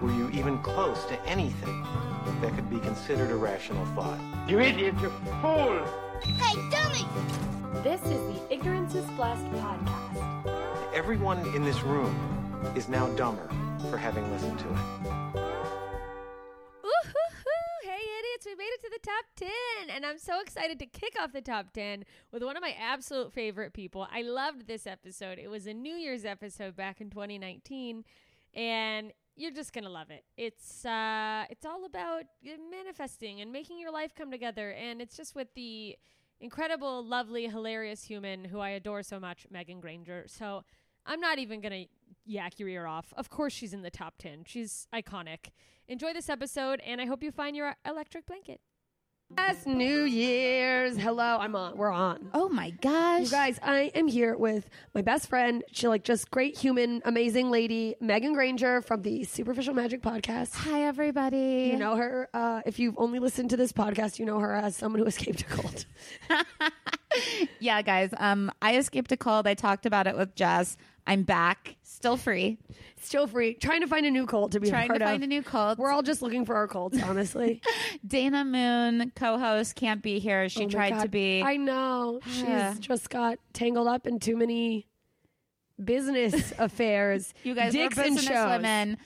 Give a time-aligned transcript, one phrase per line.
[0.00, 1.84] were you even close to anything
[2.40, 4.18] that could be considered a rational thought.
[4.48, 5.10] You idiot, you
[5.40, 5.84] fool!
[6.22, 7.06] Hey, dummy!
[7.82, 10.94] This is the Ignorance is Blessed podcast.
[10.94, 12.14] Everyone in this room
[12.76, 13.48] is now dumber
[13.90, 14.70] for having listened to it.
[16.84, 17.82] Ooh-hoo-hoo.
[17.82, 19.96] Hey, idiots, we made it to the top 10.
[19.96, 23.32] And I'm so excited to kick off the top 10 with one of my absolute
[23.32, 24.06] favorite people.
[24.12, 25.38] I loved this episode.
[25.38, 28.04] It was a New Year's episode back in 2019.
[28.54, 30.24] And you're just gonna love it.
[30.36, 32.24] It's uh, it's all about
[32.70, 35.96] manifesting and making your life come together, and it's just with the
[36.40, 40.24] incredible, lovely, hilarious human who I adore so much, Meagan Grainger.
[40.26, 40.64] So
[41.06, 41.84] I'm not even gonna
[42.24, 43.12] yak your ear off.
[43.16, 44.44] Of course, she's in the top ten.
[44.46, 45.50] She's iconic.
[45.88, 48.60] Enjoy this episode, and I hope you find your electric blanket.
[49.38, 50.96] Yes, New Year's.
[50.96, 51.76] Hello, I'm on.
[51.76, 52.28] We're on.
[52.34, 53.24] Oh my gosh.
[53.24, 55.62] You guys, I am here with my best friend.
[55.72, 60.54] She like just great human, amazing lady, Meagan Grainger from the Superficial Magic podcast.
[60.54, 61.70] Hi, everybody.
[61.72, 62.28] You know her.
[62.32, 65.42] Uh, if you've only listened to this podcast, you know her as someone who escaped
[65.42, 65.86] a cult.
[67.60, 68.10] yeah, guys.
[68.18, 69.46] Um, I escaped a cold.
[69.46, 70.76] I talked about it with Jess.
[71.06, 72.58] I'm back, still free,
[73.00, 75.22] Still free, trying to find a new cult to be trying a to part find
[75.24, 75.26] of.
[75.26, 75.78] a new cult.
[75.78, 77.60] We're all just looking for our cults, honestly.
[78.06, 80.48] Dana Moon, co-host, can't be here.
[80.48, 81.10] She Oh my tried to God.
[81.10, 81.42] be.
[81.42, 82.20] I know.
[82.26, 82.74] Yeah.
[82.74, 84.86] She's just got tangled up in too many
[85.82, 87.34] business affairs.
[87.42, 88.48] you guys dicks are and business shows.
[88.50, 88.98] women.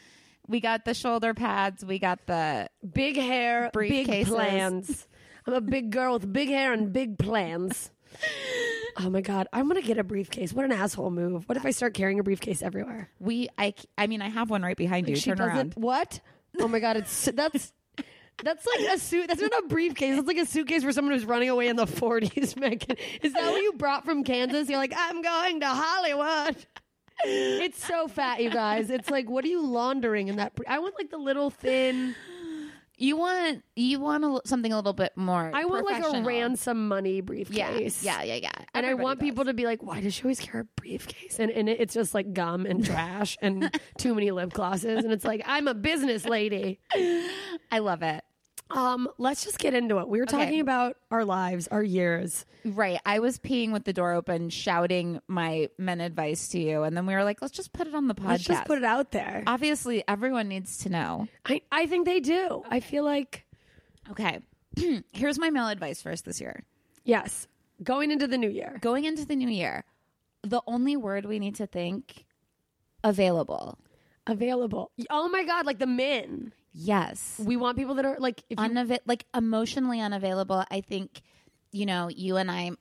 [0.46, 1.82] We got the shoulder pads.
[1.84, 4.26] We got the Big hair, big Briefcases.
[4.26, 5.06] plans.
[5.46, 7.90] I'm a big girl with big hair and big plans.
[8.98, 10.52] Oh my god, I'm gonna get a briefcase.
[10.52, 11.48] What an asshole move.
[11.48, 13.10] What if I start carrying a briefcase everywhere?
[13.20, 13.48] we.
[13.58, 13.74] I.
[13.98, 15.16] I mean, I have one right behind you.
[15.16, 15.54] she Turn doesn't.
[15.56, 15.74] around.
[15.76, 16.20] What?
[16.58, 17.72] Oh my god, it's that's
[18.42, 19.28] that's like a suit.
[19.28, 20.16] That's not a briefcase.
[20.16, 22.56] That's like a suitcase for someone who's running away in the 40s.
[22.60, 24.68] Meagan, is that what you brought from Kansas?
[24.68, 26.56] You're like, I'm going to Hollywood.
[27.24, 28.90] It's so fat, you guys.
[28.90, 30.54] It's like, what are you laundering in that?
[30.54, 32.14] Br- I want like the little thin.
[32.98, 33.62] You want.
[33.74, 35.50] You want a, something a little bit more.
[35.52, 38.02] I want like a ransom money briefcase.
[38.02, 38.22] Yeah.
[38.22, 38.34] Yeah.
[38.34, 38.40] Yeah.
[38.44, 38.64] yeah.
[38.74, 39.26] And I want does.
[39.26, 41.38] people to be like, why does she always carry a briefcase?
[41.38, 45.04] And, and it- it's just like gum and trash and too many lip glosses.
[45.04, 46.80] And it's like, I'm a business lady.
[47.70, 48.24] I love it.
[48.70, 50.08] Um, let's just get into it.
[50.08, 50.36] We were Okay.
[50.38, 52.44] talking about our lives, our years.
[52.64, 53.00] Right.
[53.06, 57.06] I was peeing with the door open, shouting my men advice to you, and then
[57.06, 58.28] we were like, let's just put it on the podcast.
[58.28, 59.44] Let's just put it out there.
[59.46, 61.28] Obviously, everyone needs to know.
[61.44, 62.62] I, I think they do.
[62.68, 63.44] I feel like
[64.10, 64.40] Okay.
[65.12, 66.64] Here's my male advice for us this year.
[67.04, 67.46] yes,
[67.82, 68.78] going into the new year.
[68.80, 69.84] Going into the new year,
[70.42, 72.24] the only word we need to think
[73.04, 73.78] available.
[74.26, 74.90] Available.
[75.10, 76.52] Oh my god, like the men.
[76.78, 77.40] Yes.
[77.42, 80.62] We want people that are like if you, like emotionally unavailable.
[80.70, 81.22] I think,
[81.72, 82.72] you know, you and I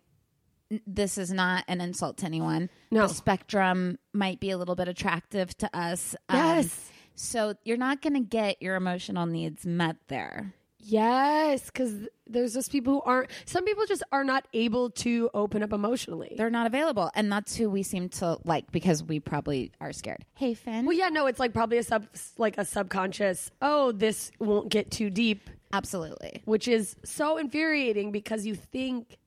[0.85, 2.69] this is not an insult to anyone.
[2.91, 3.07] No.
[3.07, 6.15] The spectrum might be a little bit attractive to us.
[6.27, 6.91] Um, Yes.
[7.15, 10.53] so you're not going to get your emotional needs met there.
[10.87, 15.63] Yes, because there's just people who aren't some people just are not able to open
[15.63, 16.35] up emotionally.
[16.37, 17.09] They're not available.
[17.15, 20.25] And that's who we seem to like because we probably are scared.
[20.35, 20.85] Hey, Finn.
[20.85, 22.05] well, yeah, no, it's like probably a sub
[22.37, 26.43] like a subconscious, oh, this won't get too deep Absolutely.
[26.45, 29.17] which is so infuriating because you think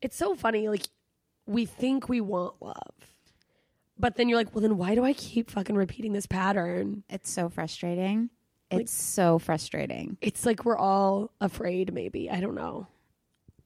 [0.00, 0.86] it's so funny like
[1.46, 2.94] we think we want love
[3.98, 7.30] but then you're like well then why do i keep fucking repeating this pattern It's
[7.30, 8.30] so frustrating.
[8.70, 10.16] It's so frustrating.
[10.20, 12.86] it's like we're all afraid maybe i don't know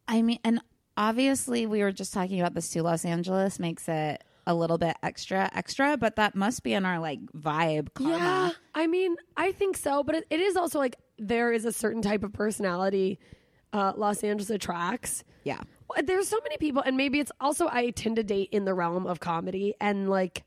[0.08, 0.60] I mean, and
[0.96, 2.82] obviously, we were just talking about this too.
[2.82, 6.98] Los Angeles makes it a little bit extra, extra, but that must be in our
[6.98, 8.16] like vibe karma.
[8.16, 11.72] yeah i mean i think so but it, it is also like there is a
[11.72, 13.18] certain type of personality
[13.72, 15.60] uh, los angeles attracts Yeah.
[16.04, 19.06] there's so many people and maybe it's also i tend to date in the realm
[19.06, 20.42] of comedy and like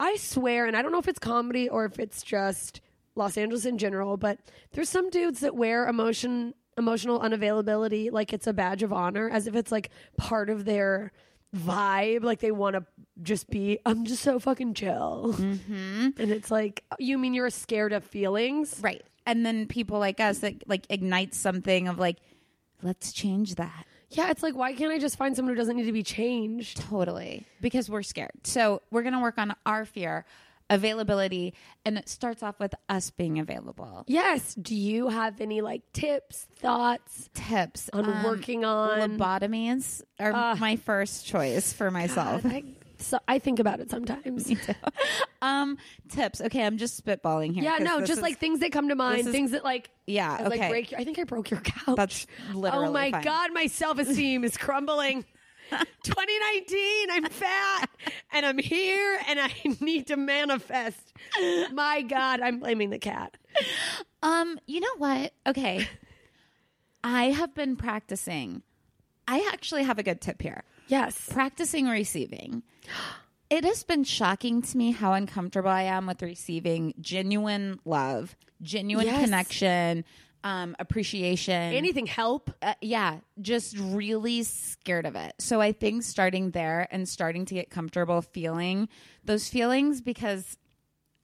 [0.00, 2.80] i swear and i don't know if it's comedy or if it's just
[3.14, 4.38] los angeles in general but
[4.72, 9.46] there's some dudes that wear emotion emotional unavailability like it's a badge of honor as
[9.46, 11.12] if it's like part of their
[11.54, 12.84] vibe like they want to
[13.22, 16.08] just be i'm just so fucking chill Mm-hmm.
[16.18, 19.02] and it's like you mean you're scared of feelings Right.
[19.24, 22.16] And then people like us that like ignite something of like,
[22.82, 23.84] let's change that.
[24.10, 26.78] yeah it's like why can't i just find someone who doesn't need to be changed
[26.78, 27.46] Totally.
[27.60, 28.32] Because we're scared.
[28.44, 30.24] So we're going to work on our fear,
[30.74, 34.04] availability, and it starts off with us being available.
[34.06, 34.54] Yes.
[34.54, 39.18] Do you have any like tips, thoughts Tips on um, working on?
[39.18, 42.42] lobotomies are Uh, my first choice for myself.
[42.42, 42.62] God, I,
[42.98, 44.50] so I think about it sometimes.
[45.42, 45.76] um,
[46.08, 46.40] tips.
[46.40, 47.64] Okay, I'm just spitballing here.
[47.64, 50.36] Yeah, no, just is- like things that come to mind, is- things that like yeah.
[50.38, 50.90] I, like Okay, break.
[50.92, 51.96] Your, I think I broke your couch.
[51.96, 52.88] that's literally.
[52.88, 53.22] oh my fine.
[53.22, 55.24] god, my self esteem is crumbling.
[56.02, 57.90] 2019, I'm fat
[58.32, 61.12] and I'm here and I need to manifest.
[61.72, 63.36] My God, I'm blaming the cat.
[64.22, 65.32] Um, you know what?
[65.46, 65.86] Okay,
[67.04, 68.62] I have been practicing.
[69.26, 70.64] I actually have a good tip here.
[70.88, 71.28] Yes.
[71.30, 72.62] practicing receiving.
[73.50, 79.04] It has been shocking to me how uncomfortable I am with receiving genuine love, genuine
[79.08, 79.22] Yes.
[79.22, 80.06] connection,
[80.44, 81.54] um, appreciation.
[81.54, 82.50] Anything help?
[82.62, 85.34] Uh, yeah, just really scared of it.
[85.38, 88.88] So I think starting there and starting to get comfortable feeling
[89.24, 90.56] those feelings because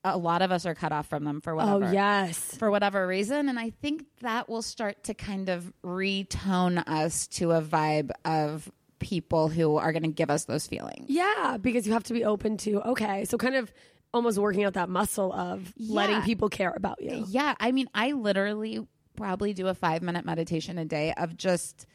[0.04, 2.38] a lot of us are cut off from them for whatever Oh, yes.
[2.56, 3.48] for whatever reason.
[3.48, 8.70] And I think that will start to kind of retone us to a vibe of
[9.00, 11.06] people who are going to give us those feelings.
[11.08, 13.72] Yeah, because you have to be open to okay, so kind of
[14.14, 17.25] almost working out that muscle of letting people care about you.
[17.28, 18.87] Yeah, I mean, I literally
[19.18, 21.87] probably do a five minute meditation a day of just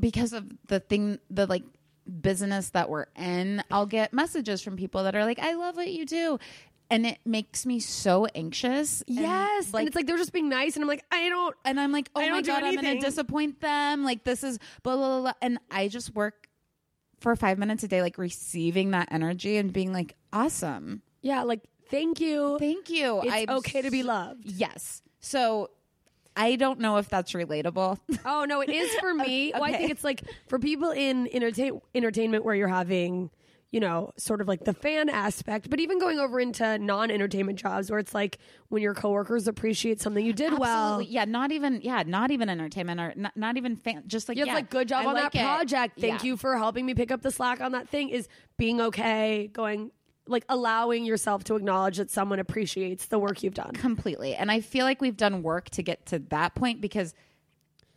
[0.00, 1.62] because of the thing, the like
[2.20, 3.62] business that we're in.
[3.70, 6.38] I'll get messages from people that are like, "I love what you do,"
[6.90, 9.02] and it makes me so anxious.
[9.08, 11.54] and, Yes, and it's like they're just being nice, and I'm like, I don't.
[11.64, 14.04] and I'm like, oh I my god, I'm gonna disappoint them.
[14.04, 15.32] Like this is blah blah blah, blah.
[15.42, 16.48] and I just work
[17.20, 21.60] for five minutes a day, like receiving that energy and being like, awesome, Yeah, like
[21.90, 22.56] thank you.
[22.58, 23.20] thank you.
[23.22, 24.44] It's I'm okay to be loved.
[24.44, 25.00] Yes.
[25.20, 25.70] So
[26.36, 27.98] I don't know if that's relatable.
[28.24, 29.52] Oh no, it is for me.
[29.54, 33.30] Well, I think it's like for people in entertain- entertainment where you're having,
[33.70, 37.90] you know, sort of like the fan aspect, but even going over into non-entertainment jobs
[37.90, 38.38] where it's like
[38.68, 41.00] when your coworkers appreciate something you did well.
[41.02, 44.42] Yeah, not even yeah, not even entertainment or not, not even fan, just like You
[44.42, 45.44] have yeah, like good job I on like that it.
[45.44, 46.00] project.
[46.00, 46.26] Thank Yeah.
[46.30, 48.08] you for helping me pick up the slack on that thing.
[48.10, 49.90] Is being okay, going
[50.26, 53.72] like allowing yourself to acknowledge that someone appreciates the work you've done.
[53.72, 54.34] completely.
[54.34, 57.14] And I feel like we've done work to get to that point because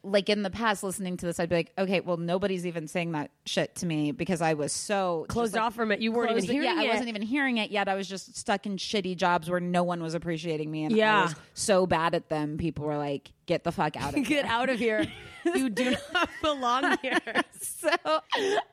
[0.03, 3.13] like in the past listening to this I'd be like, okay, well nobody's even saying
[3.13, 5.99] that shit to me because I was so Closed like, off from it.
[5.99, 6.85] You weren't even hearing yeah, it.
[6.85, 7.87] I wasn't even hearing it yet.
[7.87, 11.19] I was just stuck in shitty jobs where no one was appreciating me and Yeah.
[11.19, 12.57] I was so bad at them.
[12.57, 14.23] People were like, get the fuck out of here.
[14.23, 15.07] Get out of here.
[15.45, 17.19] you do not belong here.
[17.61, 17.89] so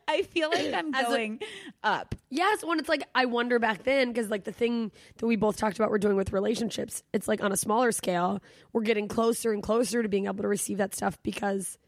[0.07, 1.41] I feel like I'm As a- going
[1.83, 2.15] up.
[2.31, 5.57] Yes, when it's like I wonder back then because like the thing that we both
[5.57, 9.53] talked about we're doing with relationships, it's like on a smaller scale, we're getting closer
[9.53, 11.79] and closer to being able to receive that stuff because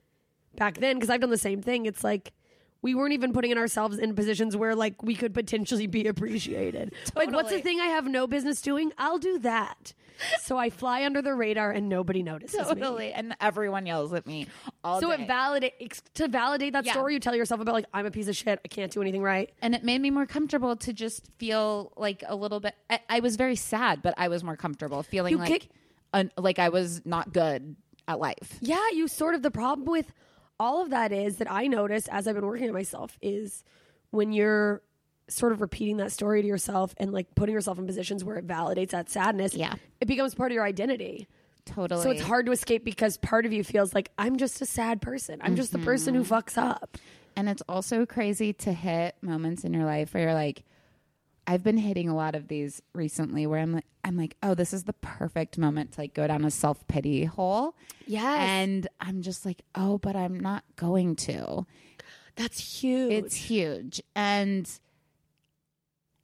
[0.56, 2.32] back then, because I've done the same thing, it's like
[2.82, 6.92] we weren't even putting ourselves in positions where like we could potentially be appreciated.
[7.14, 8.92] Like, what's the thing I have no business doing?
[8.98, 9.92] I'll do that.
[10.42, 12.64] So I fly under the radar and nobody notices me.
[12.80, 13.12] Totally.
[13.12, 14.46] And everyone yells at me
[14.82, 15.22] all So day.
[15.22, 16.92] it validate to validate that Yeah.
[16.92, 17.12] story.
[17.14, 18.58] You tell yourself about like I'm a piece of shit.
[18.64, 19.52] I can't do anything right.
[19.60, 22.74] and it made me more comfortable to just feel like a little bit.
[22.88, 25.68] I, I was very sad, but I was more comfortable feeling You like kick-
[26.14, 27.76] un, like I was not good
[28.08, 28.58] at life.
[28.60, 30.12] Yeah, you sort of the problem with
[30.58, 33.62] all of that is that I noticed as I've been working on myself is
[34.10, 34.82] when you're
[35.28, 38.46] sort of repeating that story to yourself and like putting yourself in positions where it
[38.46, 39.54] validates that sadness.
[39.54, 39.74] Yeah.
[40.00, 41.26] It becomes part of your identity.
[41.64, 42.02] Totally.
[42.02, 45.02] So it's hard to escape because part of you feels like I'm just a sad
[45.02, 45.40] person.
[45.42, 46.22] I'm just the person Mm-hmm.
[46.22, 46.96] who fucks up.
[47.34, 50.62] And it's also crazy to hit moments in your life where you're like,
[51.46, 54.72] I've been hitting a lot of these recently where I'm like, I'm like, oh, this
[54.72, 57.76] is the perfect moment to like go down a self pity hole.
[58.06, 58.38] Yes.
[58.38, 61.66] And I'm just like, oh, but I'm not going to.
[62.36, 63.12] That's huge.
[63.12, 64.02] It's huge.
[64.14, 64.68] And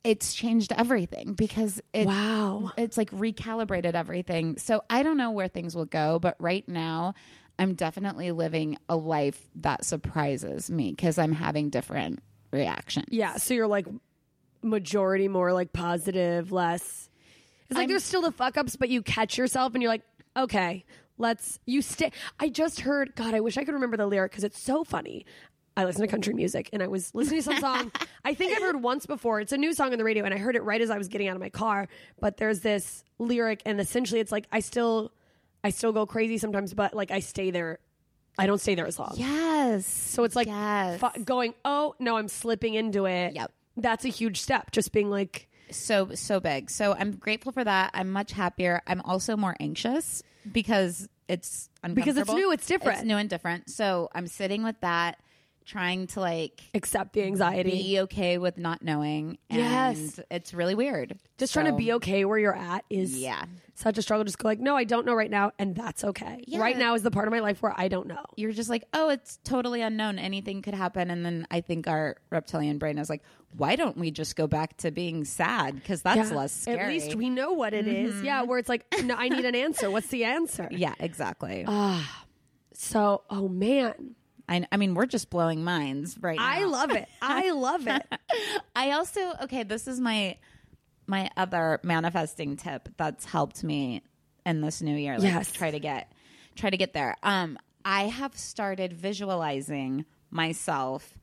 [0.05, 2.73] it's changed everything because it, wow.
[2.77, 4.59] it's like recalibrated everything.
[4.59, 7.15] So I don't know where things will go, but right now
[7.59, 13.07] I'm definitely living a life that surprises me because I'm having different reactions.
[13.11, 13.87] Yeah, so you're like
[14.63, 17.09] majority more like positive, less.
[17.69, 20.03] It's like I'm- there's still the fuck ups, but you catch yourself and you're like,
[20.37, 20.85] okay,
[21.19, 22.13] let's you stay.
[22.41, 25.25] I just heard, God, I wish I could remember the lyric because it's so funny.
[25.75, 27.91] I listen to country music and I was listening to some song
[28.25, 29.41] I think I've heard once before.
[29.41, 31.09] It's a new song on the radio and I heard it right as I was
[31.09, 31.89] getting out of my car.
[32.21, 35.13] But there's this lyric and essentially it's like I still
[35.65, 37.79] I still go crazy sometimes, but like I stay there.
[38.39, 39.13] I don't stay there as long.
[39.17, 39.87] Yes.
[39.87, 41.01] So it's like Yes.
[41.01, 43.35] fu- going, oh no, I'm slipping into it.
[43.35, 43.51] Yep.
[43.77, 44.71] That's a huge step.
[44.71, 46.71] Just being like, so so big.
[46.71, 47.91] So I'm grateful for that.
[47.95, 48.83] I'm much happier.
[48.87, 52.99] I'm also more anxious because it's Because it's new, it's different.
[52.99, 53.71] It's new and different.
[53.71, 55.19] So I'm sitting with that,
[55.65, 57.71] trying to like accept the anxiety.
[57.71, 59.39] be okay with not knowing.
[59.51, 60.21] And Yes.
[60.31, 61.19] it's really weird.
[61.39, 63.45] just trying to be okay where you're at is Yeah.
[63.75, 64.25] such a struggle.
[64.25, 66.45] Just go like, no, I don't know right now, and that's okay.
[66.47, 66.61] Yeah.
[66.61, 68.25] Right now is the part of my life where I don't know.
[68.37, 70.19] You're just like, oh, it's totally unknown.
[70.21, 71.11] Anything could happen.
[71.11, 73.23] And then I think our reptilian brain is like,
[73.57, 75.75] why don't we just go back to being sad?
[75.75, 76.37] Because that's Yeah.
[76.37, 76.77] less scary.
[76.79, 76.87] Mm-hmm.
[76.87, 78.23] At least we know what it is.
[78.23, 79.91] Yeah, where it's like, no, I need an answer.
[79.91, 80.69] What's the answer?
[80.71, 81.65] Yeah, exactly.
[81.67, 82.25] Ah,
[82.73, 84.15] So, oh man,
[84.49, 86.47] I, I mean, we're just blowing minds right now.
[86.47, 87.09] I love it.
[87.21, 88.03] I love it.
[88.77, 89.63] I also okay.
[89.63, 90.37] This is my
[91.07, 94.03] my other manifesting tip that's helped me
[94.45, 95.15] in this new year.
[95.15, 95.53] Like, Yes.
[95.53, 96.13] try to get
[96.57, 97.17] try to get there.
[97.23, 101.15] Um, I have started visualizing myself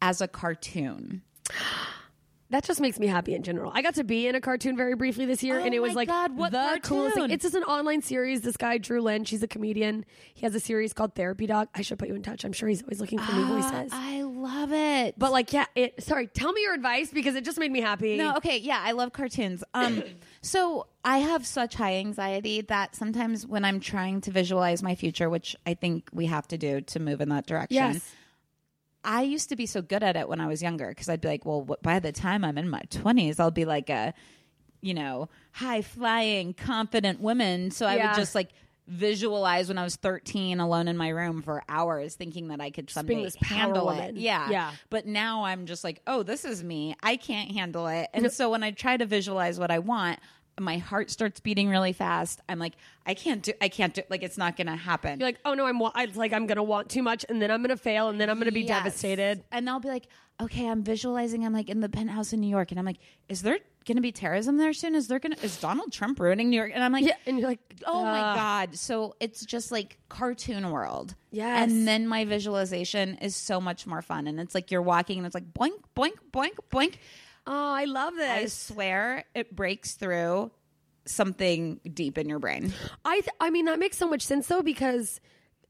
[0.00, 1.22] as a cartoon.
[2.52, 3.72] That just makes me happy in general.
[3.74, 5.94] I got to be in a cartoon very briefly this year, Oh and it was
[5.94, 7.30] like God, what the coolest thing.
[7.30, 8.42] It's just an online series.
[8.42, 10.04] This guy Drew Lynch, he's a comedian.
[10.34, 11.68] He has a series called Therapy Dog.
[11.74, 12.44] I should put you in touch.
[12.44, 13.90] I'm sure he's always looking for new voices.
[13.92, 15.18] Ah, I love it.
[15.18, 16.02] But like, yeah, it.
[16.04, 18.18] Sorry, tell me your advice because it just made me happy.
[18.18, 19.64] No, okay, yeah, I love cartoons.
[19.72, 20.02] Um,
[20.42, 25.30] so I have such high anxiety that sometimes when I'm trying to visualize my future,
[25.30, 28.14] which I think we have to do to move in that direction, Yes.
[29.04, 31.28] I used to be so good at it when I was younger because I'd be
[31.28, 34.14] like, well, wh- by the time I'm in my 20s, I'll be like a,
[34.80, 37.70] you know, high flying, confident woman.
[37.70, 38.08] So I Yeah.
[38.08, 38.50] would just like
[38.88, 42.90] visualize when I was 13 alone in my room for hours thinking that I could
[42.90, 44.16] someday this power handle woman.
[44.16, 44.20] it.
[44.20, 44.50] Yeah.
[44.50, 44.72] Yeah.
[44.90, 46.96] But now I'm just like, oh, this is me.
[47.02, 48.08] I can't handle it.
[48.12, 50.18] And so when I try to visualize what I want,
[50.60, 52.40] my heart starts beating really fast.
[52.48, 52.74] I'm like,
[53.06, 55.18] I can't do, I can't do, like, it's not going to happen.
[55.20, 57.50] You're like, oh no, I'm wa- I, like I'm gonna want too much, and then
[57.50, 58.68] I'm gonna fail, and then I'm gonna be Yes.
[58.82, 59.44] devastated.
[59.50, 60.06] And I'll be like,
[60.40, 61.44] okay, I'm visualizing.
[61.46, 64.02] I'm like in the penthouse in New York, and I'm like, is there going to
[64.02, 64.94] be terrorism there soon?
[64.94, 66.70] Is there going to is Donald Trump ruining New York?
[66.72, 68.76] And I'm like, Yeah, and you're like, oh my god.
[68.76, 71.14] So it's just like cartoon world.
[71.32, 71.68] Yes.
[71.70, 75.26] And then my visualization is so much more fun, and it's like you're walking, and
[75.26, 76.94] it's like boink, boink, boink, boink.
[77.46, 78.30] Oh, I love this.
[78.30, 80.50] I swear it breaks through
[81.04, 82.72] something deep in your brain.
[83.04, 85.20] I th- I mean that makes so much sense though because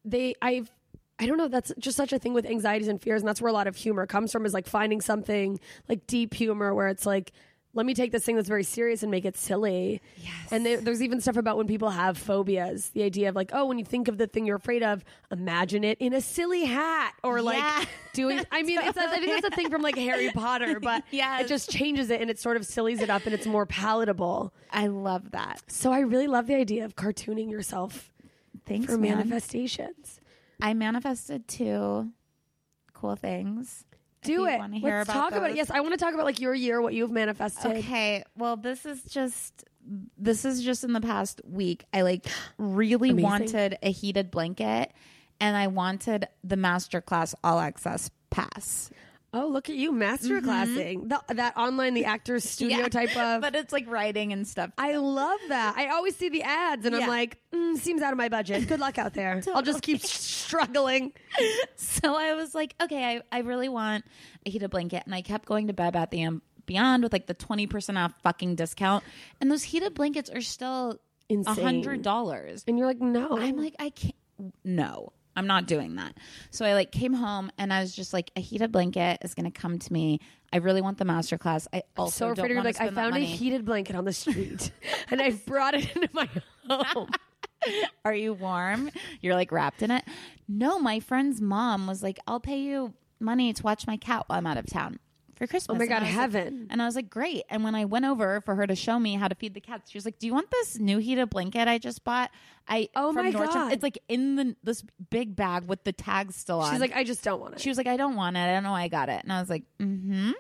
[0.04, 0.70] they I've
[1.18, 3.50] I don't know that's just such a thing with anxieties and fears and that's where
[3.50, 7.06] a lot of humor comes from is like finding something like deep humor where it's
[7.06, 7.32] like
[7.74, 10.02] let me take this thing that's very serious and make it silly.
[10.18, 10.32] Yes.
[10.50, 13.64] And there, there's even stuff about when people have phobias, the idea of like, oh,
[13.64, 17.14] when you think of the thing you're afraid of, imagine it in a silly hat
[17.24, 17.84] or like Yeah.
[18.12, 18.44] doing.
[18.50, 21.42] I mean, it's a, I think that's a thing from like Harry Potter, but Yes.
[21.44, 24.52] it just changes it and it sort of sillies it up and it's more palatable.
[24.70, 25.62] I love that.
[25.68, 28.12] So I really love the idea of cartooning yourself
[28.66, 29.16] Thanks for man.
[29.16, 30.20] manifestations.
[30.60, 32.10] I manifested two
[32.92, 33.84] cool things.
[34.22, 34.60] Do it.
[34.74, 35.56] hear Let's about talk about it.
[35.56, 37.78] Yes, I want to talk about like your year, what you've manifested.
[37.78, 38.24] Okay.
[38.36, 39.64] Well, this is just
[40.16, 41.84] this is just in the past week.
[41.92, 42.26] I like
[42.56, 43.30] really Amazing.
[43.30, 44.92] wanted a heated blanket
[45.40, 48.90] and I wanted the masterclass all access pass.
[49.34, 52.88] Oh, look at you, master classing the, that online, the actors studio Yeah.
[52.88, 53.40] type of.
[53.40, 54.70] But it's like writing and stuff.
[54.76, 55.74] I love that.
[55.76, 58.68] I always see the ads, and I'm like, mm, seems out of my budget.
[58.68, 59.40] Good luck out there.
[59.54, 61.12] I'll just keep struggling.
[61.76, 64.04] so I was like, okay, I, I really want
[64.44, 65.02] a heated blanket.
[65.06, 68.54] And I kept going to Bed Bath and Beyond with like the 20% off fucking
[68.56, 69.02] discount.
[69.40, 70.98] And those heated blankets are still
[71.30, 72.64] a $100.
[72.68, 73.38] And you're like, no.
[73.38, 74.14] I'm like, I can't.
[74.64, 76.16] No, I'm not doing that.
[76.50, 79.50] So I like came home and I was just like, a heated blanket is going
[79.50, 80.20] to come to me.
[80.52, 81.66] I really want the masterclass.
[81.72, 84.70] I also so afraid don't like, I found a heated blanket on the street,
[85.10, 86.28] and I brought it into my
[86.68, 87.08] home.
[88.04, 88.90] Are you warm?
[89.20, 90.04] You're like wrapped in it.
[90.48, 94.38] No, my friend's mom was like, I'll pay you money to watch my cat while
[94.38, 94.98] I'm out of town
[95.42, 95.74] for Christmas.
[95.74, 96.68] Oh my God, was like- heaven.
[96.70, 97.42] and I was like, great.
[97.50, 99.90] And when I went over for her to show me how to feed the cats,
[99.90, 102.30] she was like, Do you want this new heated blanket I just bought?
[102.68, 103.52] I Oh from my Nordstrom.
[103.52, 103.72] God.
[103.72, 106.70] It's like in the this big bag with the tags still on.
[106.72, 107.60] She's like, I just don't want it.
[107.60, 108.40] she was like, I don't want it.
[108.40, 109.22] I don't know why I got it.
[109.24, 110.30] And I was like, mm-hmm.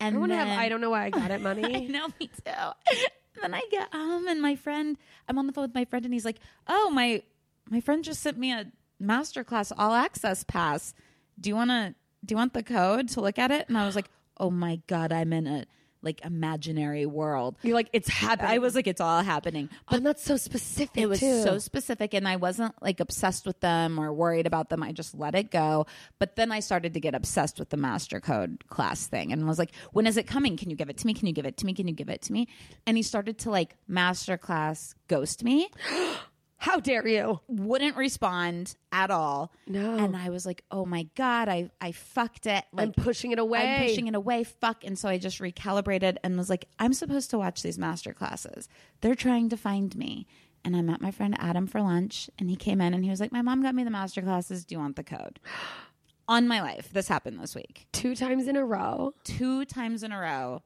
[0.00, 0.48] And I want to have.
[0.58, 1.40] I don't know why I got it.
[1.42, 1.64] money.
[1.64, 2.96] I know, me too.
[3.40, 4.96] Then I get home and my friend,
[5.28, 7.22] I'm on the phone with my friend and he's like, "Oh, my
[7.70, 8.66] my friend just sent me a
[9.00, 10.92] masterclass all access pass.
[11.38, 13.86] Do you want to do you want the code to look at it?" And I
[13.86, 15.66] was like, "Oh my god, I'm in a
[16.02, 18.50] like imaginary world." You're like, it's happening.
[18.50, 20.96] I was like, "It's all happening." but that's so specific.
[20.96, 21.42] It was too.
[21.42, 24.82] so specific, and I wasn't like obsessed with them or worried about them.
[24.82, 25.86] I just let it go.
[26.18, 29.58] But then I started to get obsessed with the master code class thing and was
[29.58, 30.56] like, when is it coming?
[30.56, 31.14] Can you give it to me?
[31.14, 31.74] Can you give it to me?
[31.74, 32.48] Can you give it to me?
[32.86, 35.68] And he started to like master class ghost me,
[36.60, 37.40] How dare you?
[37.46, 39.52] wouldn't respond at all.
[39.68, 39.96] No.
[39.96, 42.64] And I was like, oh my God, I, I fucked it.
[42.72, 43.60] Like, I'm pushing it away.
[43.60, 44.42] I'm pushing it away.
[44.42, 44.82] Fuck.
[44.84, 48.68] And so I just recalibrated and was like, I'm supposed to watch these master classes.
[49.00, 50.26] They're trying to find me.
[50.64, 53.20] And I met my friend Adam for lunch and he came in and he was
[53.20, 54.64] like, My mom got me the master classes.
[54.64, 55.38] Do you want the code?
[56.28, 56.90] On my life.
[56.92, 57.86] This happened this week.
[57.92, 59.14] two times in a row.
[59.24, 60.62] Two times in a row.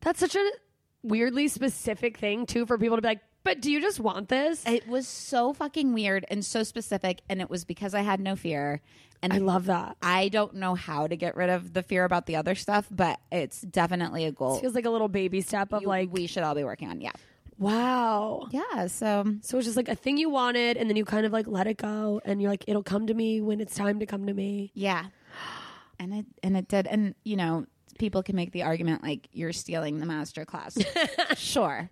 [0.00, 0.50] That's such a
[1.02, 4.62] weirdly specific thing too for people to be like, but do you just want this?
[4.66, 7.22] It was so fucking weird and so specific.
[7.30, 8.82] And it was because I had no fear.
[9.22, 9.96] And I love that.
[10.02, 13.18] I don't know how to get rid of the fear about the other stuff, but
[13.32, 14.58] it's definitely a goal.
[14.58, 16.88] It feels like a little baby step of you- like, we should all be working
[16.90, 17.00] on.
[17.00, 17.12] Yeah.
[17.58, 18.46] wow.
[18.50, 18.86] Yeah.
[18.88, 21.46] So So it's just like a thing you wanted, and then you kind of like
[21.48, 24.26] let it go, and you're like, it'll come to me when it's time to come
[24.26, 24.70] to me.
[24.74, 25.06] Yeah.
[25.98, 27.66] And it and it did and you know,
[27.98, 30.78] people can make the argument like you're stealing the master class.
[31.36, 31.90] sure.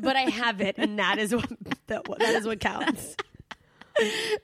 [0.00, 1.48] But I have it, and that is what
[1.88, 3.16] that, that is what counts.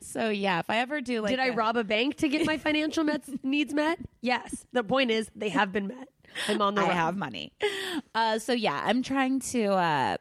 [0.01, 2.45] So yeah, if I ever do like Did I a- rob a bank to get
[2.45, 4.01] my financial mets, needs met?
[4.21, 4.67] Yes.
[4.73, 6.09] The point is, they have been met.
[6.49, 6.97] I'm on the I run.
[6.97, 7.53] have money.
[8.17, 10.17] Uh so yeah, I'm trying to uh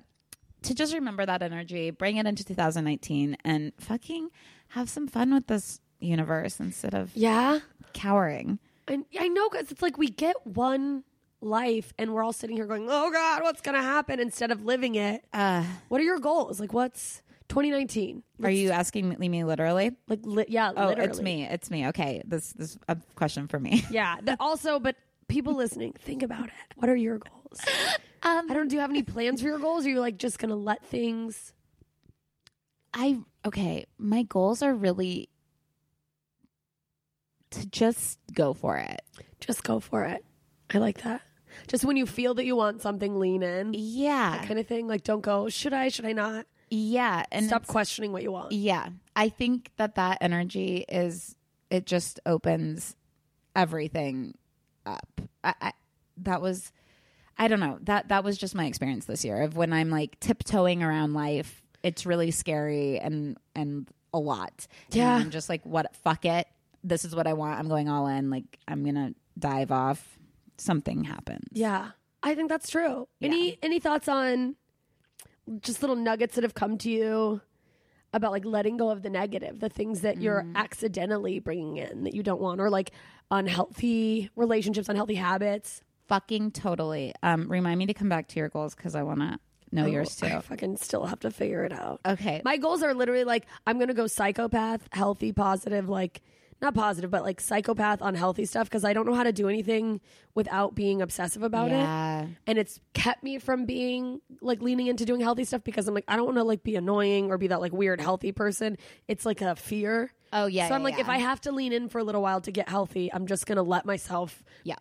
[0.62, 4.30] to just remember that energy, bring it into 2019 and fucking
[4.70, 7.60] have some fun with this universe instead of Yeah.
[7.94, 8.60] cowering.
[8.88, 11.04] I, I know because it's like we get one
[11.44, 14.64] life and we're all sitting here going, oh God, what's going to happen instead of
[14.66, 15.24] living it.
[15.34, 16.60] Uh What are your goals?
[16.60, 18.24] Like, what's 2019.
[18.44, 19.92] Are you asking me literally?
[20.08, 21.10] Like, li- yeah, Oh, literally.
[21.10, 21.46] it's me.
[21.46, 21.88] It's me.
[21.88, 23.84] Okay, this this is a question for me.
[23.92, 24.16] Yeah.
[24.22, 24.96] The- also, but
[25.28, 26.54] people listening, think about it.
[26.76, 27.62] What are your goals?
[28.26, 28.70] Um, I don't.
[28.70, 29.84] Do you have any plans for your goals?
[29.86, 31.52] Or are you like just gonna let things?
[32.94, 33.86] I okay.
[33.98, 35.28] My goals are really
[37.52, 39.02] to just go for it.
[39.42, 40.24] Just go for it.
[40.74, 41.22] I like that.
[41.68, 43.74] Just when you feel that you want something, lean in.
[43.76, 44.88] Yeah, That kind of thing.
[44.88, 45.50] Like, don't go.
[45.50, 45.90] Should I?
[45.90, 46.46] Should I not?
[46.70, 48.52] yeah, and Stop questioning what you want.
[48.52, 51.36] Yeah, I think that that energy is
[51.70, 52.96] it just opens
[53.56, 54.36] everything
[54.86, 55.22] up.
[55.44, 55.74] I, I
[56.18, 56.72] that was
[57.38, 60.20] I don't know that that was just my experience this year of when I'm like
[60.20, 61.62] tiptoeing around life.
[61.84, 64.68] It's really scary and and a lot.
[64.88, 65.16] And Yeah.
[65.16, 66.48] I'm just like what fuck it.
[66.84, 67.60] This is what I want.
[67.60, 68.30] I'm going all in.
[68.30, 70.18] Like I'm gonna dive off.
[70.58, 71.48] Something happens.
[71.52, 73.08] Yeah, I think that's true.
[73.22, 74.56] Any any thoughts on
[75.62, 77.42] just little nuggets that have come to you
[78.14, 82.14] about like letting go of the negative, the things that you're accidentally bringing in that
[82.14, 82.92] you don't want, or like
[83.32, 85.82] unhealthy relationships, unhealthy habits?
[86.08, 87.14] Fucking totally.
[87.24, 89.40] Um, remind me to come back to your goals because I want to
[89.72, 90.36] know yours Oh, too.
[90.36, 92.02] I fucking still have to figure it out.
[92.06, 92.42] Okay.
[92.46, 96.22] My goals are literally like I'm gonna go psychopath, healthy, positive, like
[96.64, 100.02] not positive, but like psychopath, unhealthy stuff because I don't know how to do anything
[100.34, 101.74] without being obsessive about it.
[102.48, 106.06] and it's kept me from being like leaning into doing healthy stuff because I'm like
[106.08, 108.78] I don't want to like be annoying or be that like weird healthy person.
[109.08, 110.12] It's like a fear.
[110.32, 110.68] Oh yeah.
[110.68, 111.02] so I'm yeah, like yeah.
[111.02, 113.46] if I have to lean in for a little while to get healthy, I'm just
[113.46, 114.78] going to let myself yeah.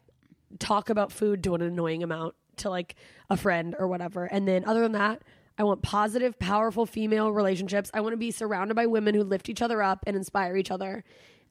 [0.59, 2.95] talk about food to an annoying amount to like
[3.29, 4.25] a friend or whatever.
[4.25, 5.23] And then other than that,
[5.59, 7.91] I want positive, powerful female relationships.
[7.93, 10.71] I want to be surrounded by women who lift each other up and inspire each
[10.71, 11.05] other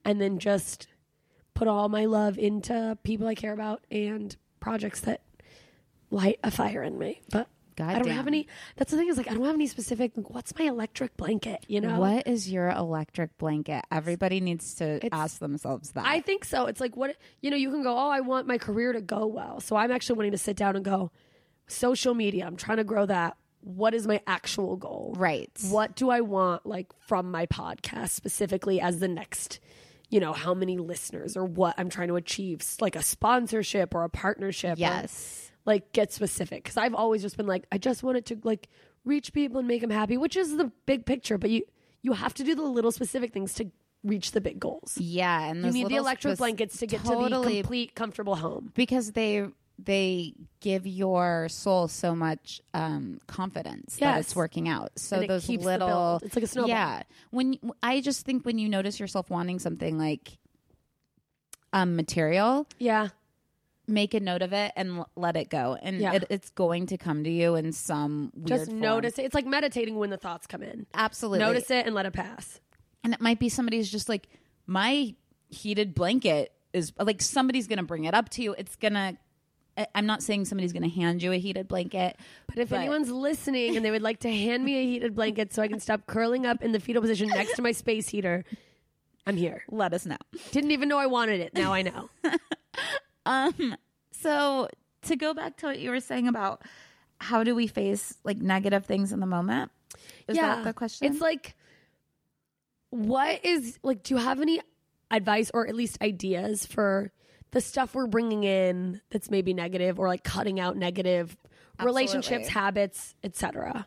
[0.05, 0.87] and then just
[1.53, 5.21] put all my love into people I care about and projects that
[6.09, 7.21] light a fire in me.
[7.31, 7.47] But
[7.79, 10.29] I don't have any that's the thing is like I don't have any specific like,
[10.29, 11.99] what's my electric blanket, you know?
[11.99, 13.83] What is your electric blanket?
[13.91, 16.05] Everybody needs to It's- ask themselves that.
[16.05, 16.65] I think so.
[16.67, 17.57] It's like what you know.
[17.57, 17.91] You can go.
[17.95, 19.59] Oh, I want my career to go well.
[19.61, 21.11] So I'm actually wanting to sit down and go.
[21.67, 22.45] Social media.
[22.45, 23.37] I'm trying to grow that.
[23.61, 25.15] What is my actual goal?
[25.17, 25.49] right.
[25.69, 29.59] What do I want like from my podcast specifically as the next?
[30.11, 34.03] You know how many listeners or what I'm trying to achieve, like a sponsorship or
[34.03, 34.77] a partnership.
[34.77, 35.51] or, Yes.
[35.65, 38.67] like get specific because I've always just been like I just wanted to like
[39.05, 41.37] reach people and make them happy, which is the big picture.
[41.39, 41.63] But you
[42.03, 43.71] you have to do the little specific things to
[44.03, 44.97] reach the big goals.
[44.97, 48.71] Yeah, and You need the electric blankets to get to the complete comfortable home.
[48.75, 49.45] because they
[49.83, 54.91] they give your soul so much um, confidence that it's working out.
[54.97, 56.69] So those little, it's like a snowball.
[56.69, 60.37] Yeah, when I just think when you notice yourself wanting something like
[61.73, 63.09] um material, Yeah.
[63.87, 66.13] make a note of it and l- let it go, and Yeah.
[66.13, 68.79] it, it's going to come to you in some weird Just form.
[68.81, 69.23] notice it.
[69.25, 70.85] It's like meditating when the thoughts come in.
[70.93, 72.59] Absolutely, Notice it and let it pass.
[73.03, 74.27] and it might be somebody's just like
[74.67, 75.15] my
[75.49, 79.17] heated blanket is like somebody's gonna bring it up to you it's gonna I-
[79.95, 82.17] i'm not saying somebody's gonna hand you a heated blanket
[82.47, 85.61] But if anyone's listening and they would like to hand me a heated blanket so
[85.61, 88.43] I can stop curling up in the fetal position next to my space heater,
[89.25, 89.63] I'm here.
[89.69, 90.17] let us know
[90.51, 91.53] Didn't even know I wanted it.
[91.53, 92.09] Now I know.
[93.25, 93.75] um
[94.11, 94.67] so
[95.03, 96.61] to go back to what you were saying about
[97.19, 99.71] how do we face like negative things in the moment
[100.27, 101.55] is that the question It's like,
[102.89, 104.03] what is like?
[104.03, 104.59] Do you have any
[105.09, 107.11] advice or at least ideas for
[107.51, 111.35] the stuff we're bringing in that's maybe negative or like cutting out negative
[111.83, 113.85] relationships, habits, etc.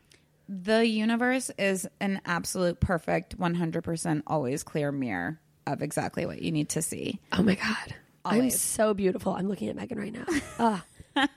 [0.49, 6.69] the universe is an absolute perfect 100% always clear mirror of exactly what you need
[6.69, 9.33] to see Oh my god, I'm so beautiful.
[9.33, 10.27] I'm looking at Meagan right now.
[11.17, 11.29] Ah,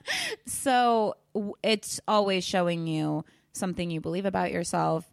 [0.46, 1.16] so
[1.64, 5.06] it's always showing you something you believe about yourself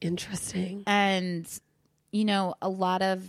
[0.00, 0.82] interesting.
[0.86, 1.46] and
[2.12, 3.22] you know a lot of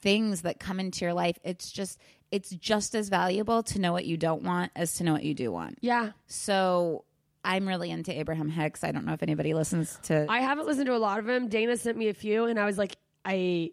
[0.00, 1.98] things that come into your life it's just
[2.30, 5.32] it's just as valuable to know what you don't want as to know what you
[5.34, 5.78] do want.
[5.80, 7.04] Yeah, so
[7.44, 8.82] i'm really into abraham hicks.
[8.84, 11.48] I don't know if anybody listens to I haven't listened to a lot of them.
[11.48, 13.70] Dana sent me a few, and I was like, I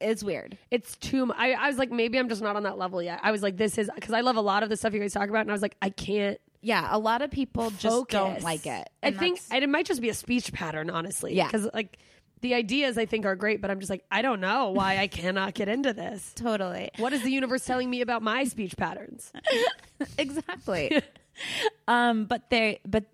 [0.00, 0.56] it's weird.
[0.70, 3.18] it's too mu I, I was like maybe i'm just not on that level yet.
[3.22, 5.12] I was like this is because i love a lot of the stuff you guys
[5.12, 8.40] talk about and i was like i can't yeah a lot of people just don't
[8.42, 8.88] like it.
[9.02, 11.34] I think and it might just be a speech pattern honestly.
[11.34, 11.46] Yeah.
[11.46, 11.98] because like
[12.40, 15.06] the ideas i think are great but i'm just like i don't know why i
[15.06, 19.32] cannot get into this totally what is the universe telling me about my speech patterns
[20.18, 21.02] exactly.
[21.86, 23.04] um, but they, but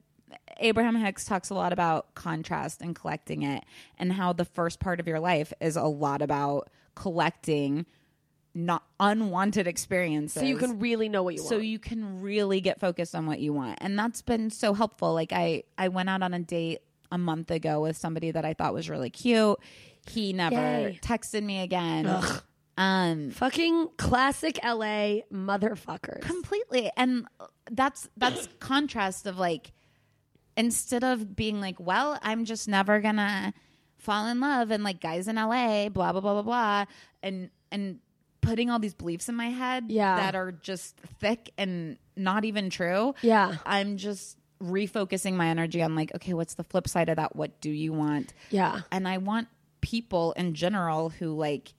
[0.59, 3.65] Abraham Hicks talks a lot about contrast and collecting it,
[3.99, 7.87] and how the first part of your life is a lot about collecting
[8.55, 11.49] not unwanted experiences, so you can really know what you want.
[11.49, 14.75] so want you can really get focused on what you want, and that's been so
[14.75, 15.13] helpful.
[15.13, 16.83] Like I, I went out on a date
[17.15, 19.59] a month ago with somebody that I thought was really cute.
[20.11, 20.99] He never Yay.
[21.03, 22.07] texted me again.
[22.77, 26.23] Um Fucking classic LA motherfuckers.
[26.23, 27.27] completely and
[27.71, 29.73] that's that's contrast of like
[30.57, 33.53] instead of being like well i'm just never gonna
[33.99, 36.85] fall in love and like guys in la blah blah blah blah blah
[37.23, 37.99] and and
[38.41, 40.17] putting all these beliefs in my head Yeah.
[40.17, 43.57] that are just thick and not even true Yeah.
[43.67, 47.61] i'm just refocusing my energy on like okay what's the flip side of that what
[47.61, 48.81] do you want Yeah.
[48.93, 49.49] and i want
[49.81, 51.75] people in general who like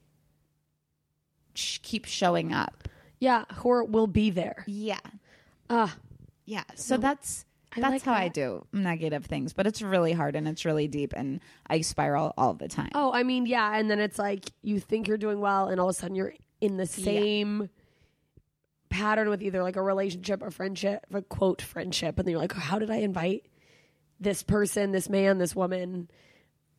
[1.53, 2.87] sh- keep showing up
[3.19, 3.45] Yeah.
[3.55, 4.63] Who will be there.
[4.67, 4.99] yeah
[5.69, 5.95] Ah.
[6.45, 6.63] yeah.
[6.75, 10.47] So that's I that's like how I do negative things, but it's really hard and
[10.47, 12.91] it's really deep and I spiral all the time.
[12.93, 15.89] Oh, I mean, yeah, and then it's like you think you're doing well, and all
[15.89, 17.69] of a sudden you're in the same
[18.95, 22.53] pattern with either like a relationship or friendship, a quote friendship, and then you're like,
[22.53, 23.45] how did I invite
[24.19, 26.09] this person, this man, this woman,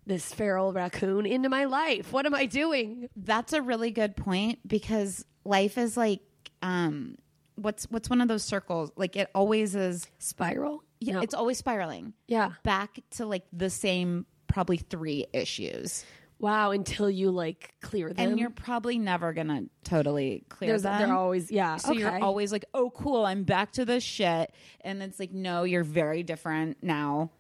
[0.07, 2.12] this feral raccoon into my life?
[2.12, 3.09] What am I doing?
[3.16, 6.20] That's a really good point because life is like
[6.62, 7.16] um
[7.57, 8.90] what's what's one of those circles?
[8.96, 10.83] Like it always is Spiral?
[11.00, 11.20] yeah, No.
[11.20, 12.52] it's always spiraling yeah.
[12.62, 16.05] back to like the same probably 3 issues.
[16.38, 16.70] Wow.
[16.70, 20.99] Until you like clear them, And you're probably never to totally clear there's them.
[20.99, 21.77] they're always yeah.
[21.77, 22.01] So okay.
[22.01, 24.53] you're always like, oh, cool, I'm back to this shit.
[24.83, 27.31] And it's like, no, you're very different now.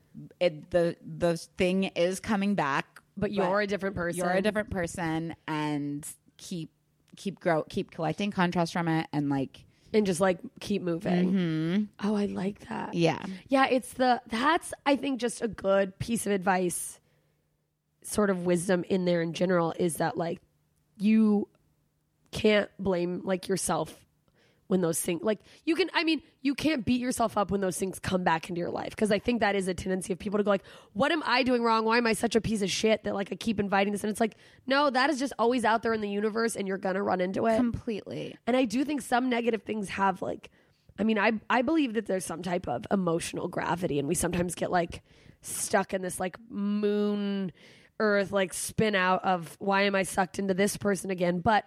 [0.40, 4.18] It, the the thing is coming back, but you're a different person.
[4.18, 6.06] You're a different person, and
[6.38, 6.70] keep
[7.16, 11.32] keep grow keep collecting contrast from it, and like, and just like keep moving.
[11.32, 12.08] Mm-hmm.
[12.08, 12.94] Oh, I like that.
[12.94, 16.98] yeah, Yeah, it's the that's I think just a good piece of advice,
[18.06, 20.40] sort of wisdom in there in general is that like
[20.96, 21.48] you
[22.30, 23.94] can't blame like yourself
[24.68, 27.76] when those things like you can I mean you can't beat yourself up when those
[27.76, 28.90] things come back into your life.
[28.90, 31.42] Because I think that is a tendency of people to go like what am I
[31.42, 31.84] doing wrong?
[31.84, 34.02] Why am I such a piece of shit that like I keep inviting this?
[34.02, 36.78] And it's like no that is just always out there in the universe and you're
[36.78, 37.56] gonna run into it.
[37.56, 38.36] Completely.
[38.46, 40.50] and I do think some negative things have like
[40.98, 44.54] I mean, I I believe that there's some type of emotional gravity and we sometimes
[44.54, 45.02] get like
[45.42, 47.52] stuck in this like moon
[48.00, 51.40] earth like spin out of why am I sucked into this person again?
[51.40, 51.64] But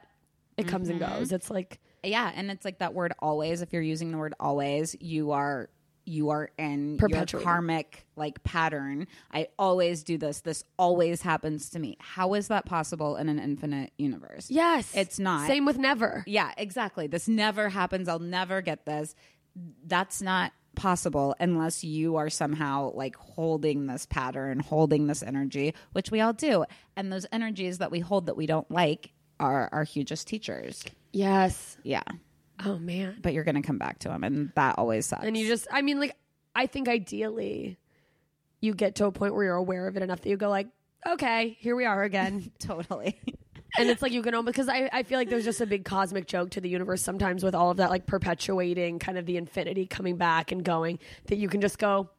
[0.58, 1.20] it comes and mm-hmm.
[1.20, 1.32] goes.
[1.32, 3.62] It's like Yeah, and it's like that word always.
[3.62, 5.70] If you're using the word always, you are
[6.06, 7.46] you are in your Perpetuating.
[7.46, 9.08] karmic like pattern.
[9.32, 10.42] I always do this.
[10.42, 11.98] This always happens to me.
[12.00, 14.50] How is that possible in an infinite universe?
[14.50, 15.48] yes, It's not.
[15.48, 16.24] Same with never.
[16.26, 17.08] Yeah, exactly.
[17.08, 18.10] This never happens.
[18.10, 19.14] I'll never get this.
[19.86, 26.10] That's not possible unless you are somehow like holding this pattern, holding this energy, which
[26.10, 26.66] we all do.
[26.96, 30.84] And those energies that we hold that we don't like are our hugest teachers.
[31.12, 31.78] Yes.
[31.84, 32.04] Yeah.
[32.64, 33.18] Oh man.
[33.22, 35.26] But you're going to come back to them and that always sucks.
[35.26, 36.16] And you just I mean like
[36.56, 37.78] I think ideally
[38.62, 40.68] you get to a point where you're aware of it enough that you go like,
[41.08, 42.52] okay, here we are again.
[42.60, 43.20] totally.
[43.80, 45.86] And it's like you can almost because I, I feel like there's just a big
[45.86, 49.38] cosmic joke to the universe sometimes with all of that like perpetuating kind of the
[49.38, 52.10] infinity coming back and going that you can just go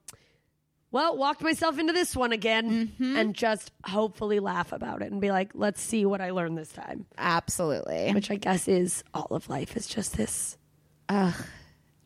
[0.90, 3.16] well walked myself into this one again mm-hmm.
[3.16, 6.72] and just hopefully laugh about it and be like let's see what i learned this
[6.72, 7.06] time.
[7.18, 8.12] Absolutely.
[8.12, 10.56] which i guess is all of life is just this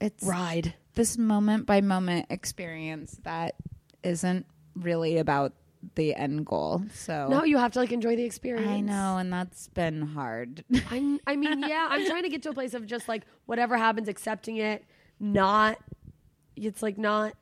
[0.01, 0.75] It's ride.
[0.95, 3.55] this moment by moment experience that
[4.03, 5.53] isn't really about
[5.94, 6.83] the end goal.
[6.94, 10.64] So no you have to like enjoy the experience I know, and that's been hard.
[10.90, 13.77] I, I mean, yeah, I'm trying to get to a place of just like whatever
[13.77, 14.85] happens, accepting it,
[15.20, 15.79] not,
[16.57, 17.35] it's like not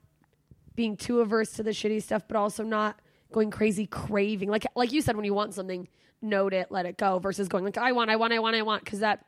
[0.75, 2.99] being too averse to the shitty stuff, but also not
[3.33, 4.49] going crazy craving.
[4.49, 5.89] Like, like you said, when you want something,
[6.21, 8.63] note it, let it go versus going like, I want, I want, I want, I
[8.63, 8.85] want.
[8.85, 9.25] Cause that,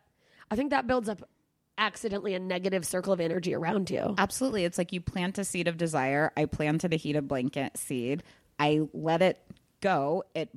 [0.50, 1.28] I think that builds up
[1.76, 4.14] accidentally a negative circle of energy around you.
[4.16, 4.64] Absolutely.
[4.64, 6.32] It's like you plant a seed of desire.
[6.36, 8.22] I planted a heat of blanket seed.
[8.64, 9.38] I let it
[9.80, 10.24] go.
[10.34, 10.48] It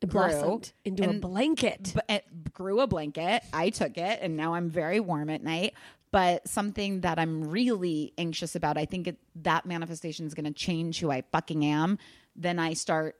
[0.00, 1.92] It grew, blossomed into a blanket.
[1.94, 3.42] but it grew a blanket.
[3.52, 5.74] I took it, and now I'm very warm at night.
[6.12, 10.52] But something that I'm really anxious about, I think it, that manifestation is going to
[10.52, 11.98] change who I fucking am.
[12.34, 13.16] Then I start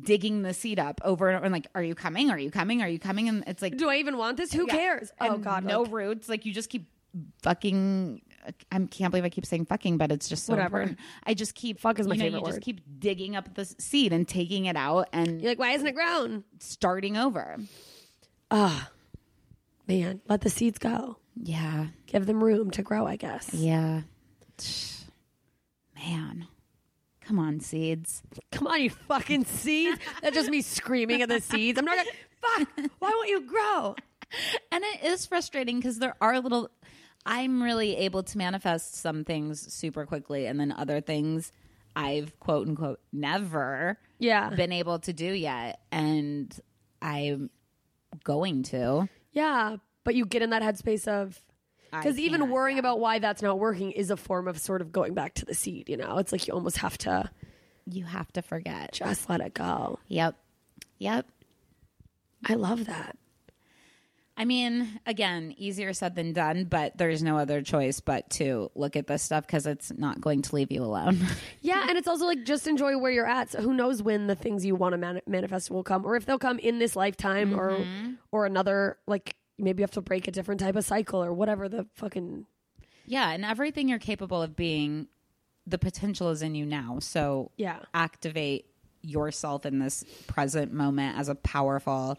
[0.00, 2.30] digging the seed up over and over, and like, are you coming?
[2.30, 2.80] Are you coming?
[2.82, 3.28] Are you coming?
[3.28, 4.52] And it's like, Do I even want this?
[4.52, 4.74] Who Yeah.
[4.76, 5.10] cares?
[5.20, 6.28] Oh And God, no like- roots.
[6.28, 6.86] Like you just keep
[7.42, 8.22] fucking.
[8.72, 10.78] I can't believe I keep saying fucking, but it's just so Whatever.
[10.82, 10.98] important.
[11.24, 12.50] I just keep Fuck is my you know, favorite You word.
[12.52, 15.86] just keep digging up the seed and taking it out and You're like, why isn't
[15.86, 16.44] it grown?
[16.60, 17.56] starting over.
[18.50, 18.90] Ah,
[19.86, 21.16] man, let the seeds go.
[21.40, 23.06] Yeah, Give them room to grow.
[23.06, 23.50] I guess.
[23.54, 24.00] yeah.
[25.96, 26.46] Man,
[27.20, 28.22] come on, seeds.
[28.52, 29.98] Come on, you fucking seeds.
[30.22, 31.78] That's just me screaming at the seeds.
[31.78, 32.10] I'm not gonna.
[32.40, 32.90] Fuck.
[33.00, 33.94] Why won't you grow?
[34.70, 36.68] And it is frustrating because there are little.
[37.30, 41.52] I'm really able to manifest some things super quickly, and then other things
[41.94, 44.48] I've quote unquote never Yeah.
[44.50, 45.78] been able to do yet.
[45.92, 46.58] And
[47.02, 47.50] I'm
[48.24, 49.08] going to.
[49.32, 51.38] Yeah, but you get in that headspace of
[51.90, 52.80] because even worrying yeah.
[52.80, 55.54] about why that's not working is a form of sort of going back to the
[55.54, 55.88] seed.
[55.88, 57.30] You know, it's like you almost have to
[57.86, 58.92] You have to forget.
[58.92, 59.98] just let it go.
[60.08, 60.34] Yep.
[60.98, 61.26] Yep.
[62.46, 63.16] I love that.
[64.38, 68.94] I mean, again, easier said than done, but there's no other choice but to look
[68.94, 71.18] at this stuff because it's not going to leave you alone.
[71.60, 73.50] Yeah, and it's also like just enjoy where you're at.
[73.50, 76.24] So who knows when the things you want to mani- manifest will come, or if
[76.24, 78.12] they'll come in this lifetime, or mm-hmm.
[78.30, 78.96] or another.
[79.06, 82.46] Like maybe you have to break a different type of cycle, or whatever the fucking
[83.06, 85.08] yeah, and everything you're capable of being,
[85.66, 86.98] the potential is in you now.
[87.00, 87.80] So Yeah.
[87.92, 88.66] activate
[89.02, 92.18] yourself in this present moment as a powerful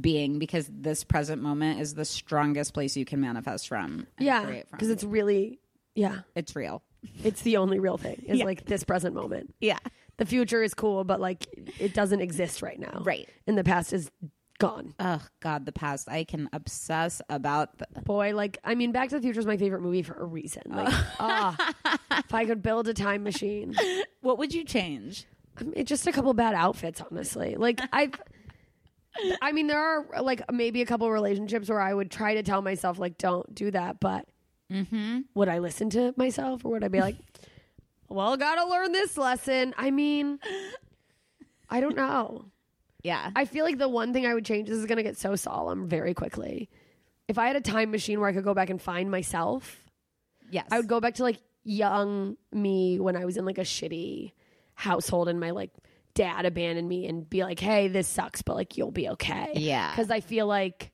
[0.00, 4.06] being because this present moment is the strongest place you can manifest from.
[4.18, 5.58] yeah, because it's really
[5.94, 6.82] yeah, it's real.
[7.22, 8.44] it's the only real thing is Yeah.
[8.44, 9.54] like this present moment.
[9.60, 9.78] Yeah.
[10.16, 11.46] The future is cool, but like
[11.78, 13.02] it doesn't exist right now.
[13.04, 13.28] Right.
[13.46, 14.10] and the past is
[14.58, 14.94] gone.
[15.00, 16.08] Oh God, the past.
[16.08, 17.78] I can obsess about.
[17.78, 20.24] The, Boy, like I mean, Back to the Future is my favorite movie for a
[20.24, 20.62] reason.
[20.66, 21.74] Like, ah,
[22.18, 23.74] if I could build a time machine,
[24.20, 25.26] what would you change?
[25.60, 27.56] I mean, just a couple bad outfits, honestly.
[27.56, 28.12] Like I've,
[29.42, 32.62] I mean, there are like maybe a couple relationships where I would try to tell
[32.62, 34.26] myself like, don't do that, but
[34.72, 35.20] mm-hmm.
[35.34, 37.16] would I listen to myself or would I be like,
[38.08, 39.74] well, gotta learn this lesson?
[39.76, 40.38] I mean,
[41.70, 42.46] I don't know.
[43.04, 43.30] Yeah.
[43.36, 45.36] I feel like the one thing I would change this is going to get so
[45.36, 46.70] solemn very quickly.
[47.28, 49.84] If I had a time machine where I could go back and find myself,
[50.50, 50.66] yes.
[50.70, 54.32] I would go back to like young me when I was in like a shitty
[54.74, 55.70] household and my like
[56.14, 59.50] dad abandoned me and be like, hey, this sucks, but like you'll be okay.
[59.54, 59.90] Yeah.
[59.90, 60.92] Because I feel like,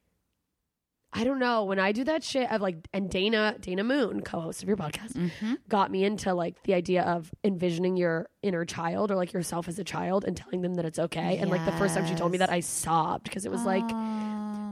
[1.13, 4.41] I don't know, when I do that shit, I've like, and Dana, Dana Moon, co
[4.41, 5.55] host of your podcast, Mm-hmm.
[5.69, 9.79] got me into like the idea of envisioning your inner child or like yourself as
[9.81, 11.39] a child and telling them that it's okay.
[11.39, 13.85] And like the first time she told me that, I sobbed because it was like,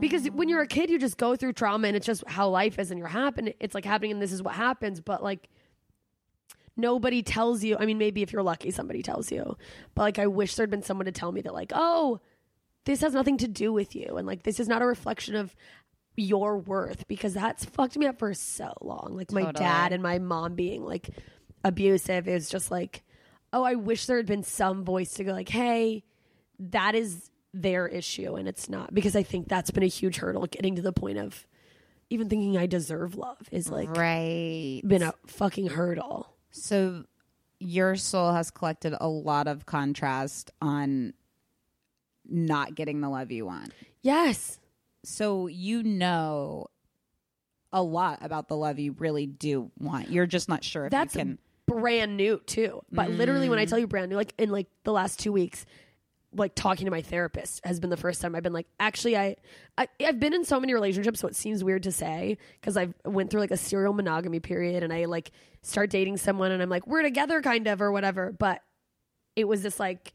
[0.01, 2.79] because when you're a kid, you just go through trauma and it's just how life
[2.79, 3.53] is and you're happen.
[3.59, 5.01] It's like happening and this is what happens.
[5.01, 5.49] But like
[6.79, 7.77] nobody tells you.
[7.79, 9.57] I mean, maybe if you're lucky, somebody tells you.
[9.95, 12.21] But like I wish there'd been someone to tell me that like, oh,
[12.85, 14.17] this has nothing to do with you.
[14.17, 15.55] And like this is not a reflection of
[16.17, 19.15] your worth because that's fucked me up for so long.
[19.15, 19.65] Like my Totally.
[19.65, 21.11] dad and my mom being like
[21.65, 23.03] abusive is just like,
[23.53, 26.05] oh, I wish there had been some voice to go like, hey,
[26.59, 30.47] that is their issue and it's not because I think that's been a huge hurdle
[30.47, 31.47] getting to the point of
[32.11, 34.83] even thinking I deserve love is like right.
[34.85, 36.33] been a fucking hurdle.
[36.63, 37.05] So
[37.61, 41.13] your soul has collected a lot of contrast on
[42.29, 43.73] not getting the love you want.
[44.03, 44.59] Yes.
[45.05, 46.69] So you know
[47.73, 50.11] a lot about the love you really do want.
[50.11, 51.39] You're just not sure if That's you can.
[51.67, 52.83] brand new too.
[52.91, 53.71] But literally when I mm.
[53.71, 55.67] tell you brand new, like in like the last two weeks,
[56.35, 59.37] like talking to my therapist has been the first time I've been like, actually, I,
[59.79, 62.95] I I've been in so many relationships, so it seems weird to say because I've
[63.05, 65.31] went through like a serial monogamy period, and I like
[65.63, 68.31] start dating someone, and I'm like, we're together, kind of, or whatever.
[68.33, 68.63] But
[69.37, 70.13] it was just like,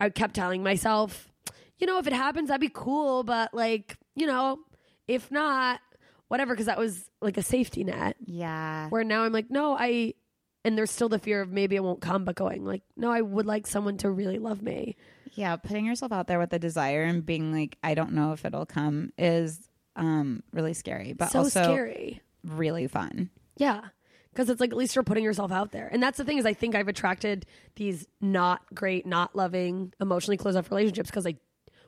[0.00, 1.30] I kept telling myself,
[1.78, 4.58] you know, if it happens, that'd be cool, but like, you know,
[5.06, 5.80] if not,
[6.28, 8.88] whatever, because that was like a safety net Yeah.
[8.88, 10.14] where now I'm like, no, I,
[10.64, 13.20] and there's still the fear of maybe it won't come, but going like, no, I
[13.20, 14.96] would like someone to really love me.
[15.32, 15.56] Yeah.
[15.56, 18.66] Putting yourself out there with a desire and being like, I don't know if it'll
[18.66, 22.20] come is um really scary, but so also scary.
[22.44, 23.30] really fun.
[23.56, 23.82] Yeah.
[24.30, 25.88] Because it's like, at least you're putting yourself out there.
[25.90, 30.36] And that's the thing is I think I've attracted these not great, not loving, emotionally
[30.36, 31.36] closed off relationships because I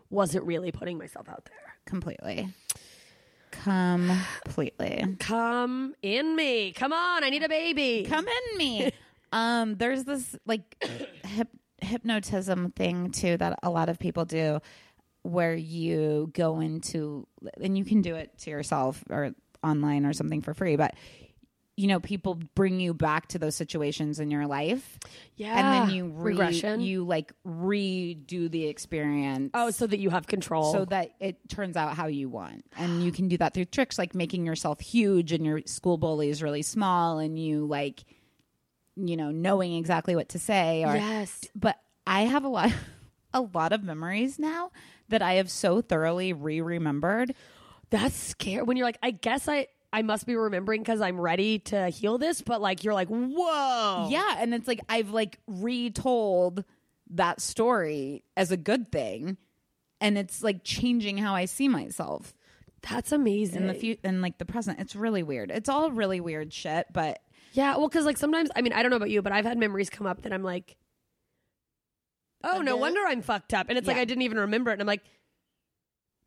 [0.08, 1.74] wasn't really putting myself out there.
[1.86, 2.48] Completely.
[3.50, 5.16] Completely.
[5.18, 6.72] Come in me.
[6.72, 7.24] Come on.
[7.24, 8.06] I need a baby.
[8.08, 8.90] Come in me.
[9.32, 10.76] um, there's this like
[11.24, 11.48] hip,
[11.82, 14.60] hypnotism thing too that a lot of people do,
[15.22, 17.26] where you go into
[17.60, 19.32] and you can do it to yourself or
[19.62, 20.94] online or something for free, but
[21.76, 24.98] you know people bring you back to those situations in your life
[25.36, 25.56] Yeah.
[25.56, 26.80] and then you re- regression.
[26.80, 30.72] you like redo the experience oh, so that you have control.
[30.72, 32.64] so that it turns out how you want.
[32.76, 36.28] And you can do that through tricks like making yourself huge and your school bully
[36.28, 38.04] is really small and you like
[38.96, 41.44] you know knowing exactly what to say or yes.
[41.54, 42.70] but I have a lot
[43.32, 44.70] a lot of memories now
[45.08, 47.34] that I have so thoroughly re-remembered.
[47.90, 48.62] That's scary.
[48.62, 52.16] When you're like, I guess I, I must be remembering because I'm ready to heal
[52.18, 54.08] this, but like you're like, whoa.
[54.10, 56.64] Yeah, and it's like I've like retold
[57.10, 59.36] that story as a good thing
[60.00, 62.34] and it's like changing how I see myself.
[62.88, 63.62] That's amazing.
[63.62, 66.86] in the future and like the present it's really weird it's all really weird shit
[66.94, 67.18] but
[67.52, 69.58] Yeah, well, because like sometimes, I mean, I don't know about you, but I've had
[69.58, 70.76] memories come up that I'm like,
[72.44, 74.02] oh, no wonder I'm fucked up, and it's like Yeah.
[74.02, 75.02] I didn't even remember it, and I'm like,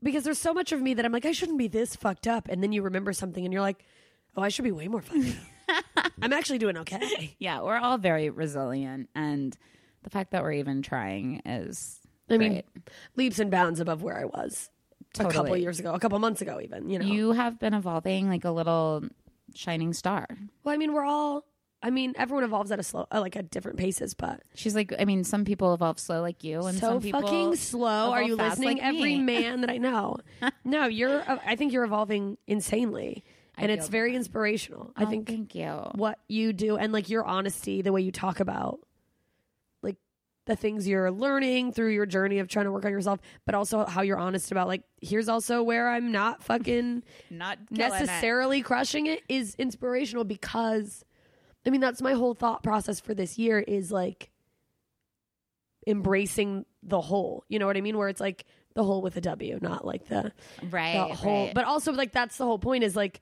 [0.04, 2.48] because there's so much of me that I'm like, I shouldn't be this fucked up,
[2.50, 3.84] and then you remember something, and you're like,
[4.36, 5.36] oh, I should be way more fucked
[5.98, 6.12] up.
[6.22, 7.36] I'm actually doing okay.
[7.40, 9.58] Yeah, we're all very resilient, and
[10.04, 12.00] the fact that we're even trying is.
[12.30, 12.66] I mean, great.
[13.16, 14.70] leaps and bounds above where I was
[15.20, 16.90] a couple years ago, a couple months ago, even.
[16.90, 19.04] You know, you have been evolving like a little
[19.56, 20.28] shining star.
[20.64, 21.46] well, I mean, we're all.
[21.86, 24.94] I mean, everyone evolves at a slow, uh, like at different paces, but She's like,
[24.98, 28.12] I mean, some people evolve slow like you, and so some people fucking slow.
[28.12, 28.78] Are evolve you fast listening?
[28.78, 29.22] like Every me.
[29.42, 30.18] man that I know.
[30.64, 31.20] no, you're.
[31.30, 33.26] uh, I think you're evolving insanely,
[33.58, 34.94] and it's feel very inspirational.
[34.96, 35.68] I Oh, think thank you.
[35.96, 38.80] what you do and like your honesty, the way you talk about
[39.82, 39.98] like
[40.46, 43.86] the things you're learning through your journey of trying to work on yourself, but also
[43.86, 49.22] how you're honest about like here's also where I'm not fucking Not necessarily crushing it
[49.28, 51.04] is inspirational because
[51.66, 54.30] I mean that's my whole thought process for this year is like
[55.88, 57.44] embracing the whole.
[57.48, 57.98] You know what I mean?
[57.98, 60.32] Where it's like the whole with a W, not like the
[60.70, 61.46] right, the whole.
[61.46, 61.54] right.
[61.54, 63.22] But also like that's the whole point is like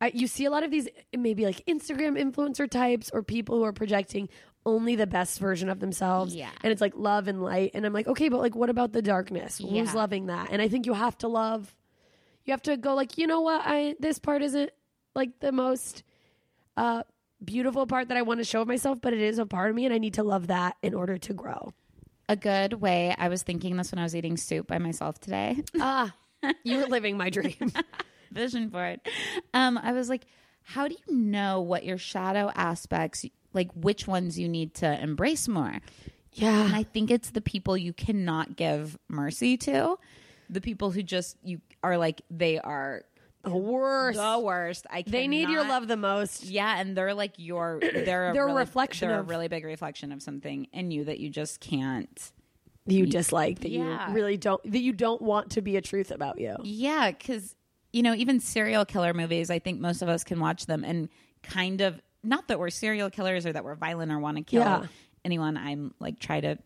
[0.00, 3.64] I, you see a lot of these maybe like Instagram influencer types or people who
[3.64, 4.28] are projecting
[4.66, 6.34] only the best version of themselves.
[6.34, 6.50] Yeah.
[6.62, 7.72] And it's like love and light.
[7.74, 9.60] And I'm like, okay, but like what about the darkness?
[9.60, 9.82] Yeah.
[9.82, 10.48] Who's loving that?
[10.50, 11.74] And I think you have to love
[12.44, 14.70] you have to go like, you know what, I this part isn't
[15.14, 16.02] like the most
[16.76, 17.04] uh
[17.44, 19.76] beautiful part that I want to show of myself, but it is a part of
[19.76, 21.72] me and I need to love that in order to grow.
[22.28, 23.14] a good way.
[23.18, 25.58] I was thinking this when I was eating soup by myself today.
[25.80, 26.14] Ah.
[26.62, 27.72] You're living my dream.
[28.32, 29.00] Vision board.
[29.54, 30.26] Um, I was like,
[30.62, 33.24] how do you know what your shadow aspects,
[33.54, 35.80] like which ones you need to embrace more?
[36.32, 36.64] yeah.
[36.66, 39.96] And I think it's the people you cannot give mercy to,
[40.50, 43.04] the people who just you are like they are
[43.44, 44.18] the worst.
[44.18, 44.86] the worst.
[44.90, 46.44] I They need your love the most.
[46.44, 49.48] Yeah, and they're like your they're a They're a really, reflection They're of- a really
[49.48, 52.32] big reflection of something in you that you just can't.
[52.86, 54.08] you dislike that Yeah.
[54.08, 56.56] you really don't that you don't want to be a truth about you.
[56.62, 57.54] Yeah, because
[57.92, 61.08] you know, even serial killer movies, I think most of us can watch them and
[61.44, 64.62] kind of not that we're serial killers or that we're violent or want to kill
[64.62, 64.86] Yeah.
[65.24, 65.56] anyone.
[65.56, 66.58] I'm like try to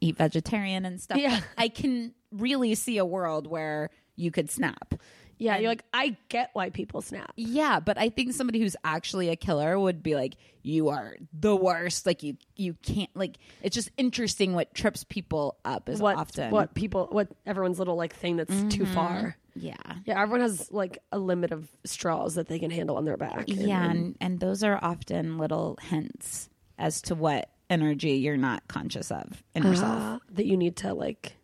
[0.00, 1.18] eat vegetarian and stuff.
[1.18, 1.40] Yeah.
[1.58, 4.94] I can really see a world where you could snap.
[5.38, 7.32] Yeah, you're like I get why people snap.
[7.36, 11.56] Yeah, but I think somebody who's actually a killer would be like, "You are the
[11.56, 13.10] worst." Like you, you can't.
[13.14, 16.50] Like it's just interesting what trips people up is What often.
[16.50, 19.36] what people what everyone's little like thing that's too far.
[19.54, 19.76] Yeah,
[20.06, 23.48] Yeah, everyone has like a limit of straws that they can handle on their back.
[23.48, 28.66] And- yeah, and and those are often little hints as to what energy you're not
[28.68, 29.98] conscious of in yourself.
[30.00, 31.36] Ah, that you need to like